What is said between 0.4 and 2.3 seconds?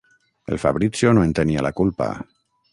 El Fabrizio no en tenia la culpa.